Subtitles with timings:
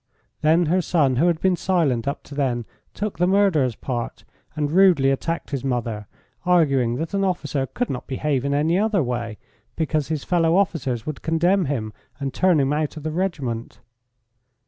[0.41, 2.65] Then her son, who had been silent up to then,
[2.95, 6.07] took the murderer's part, and rudely attacked his mother,
[6.43, 9.37] arguing that an officer could not behave in any other way,
[9.75, 13.79] because his fellow officers would condemn him and turn him out of the regiment.